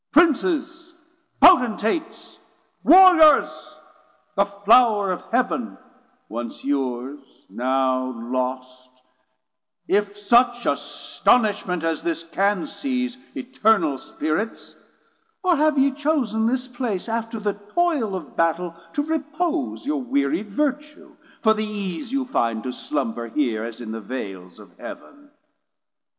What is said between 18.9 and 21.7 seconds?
to repose Your wearied vertue, for the